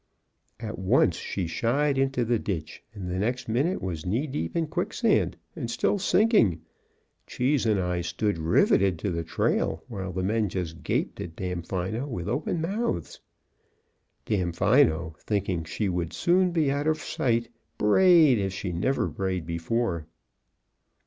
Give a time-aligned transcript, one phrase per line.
[0.59, 4.65] At once she shied into the ditch, and the next minute was knee deep in
[4.65, 6.61] quicksand, and still sinking.
[7.27, 12.07] Cheese and I stood riveted to the trail, while the men just gaped at Damfino
[12.07, 13.19] with open mouths.
[14.25, 20.07] Damfino, thinking she would soon be out of sight, brayed as she never brayed before.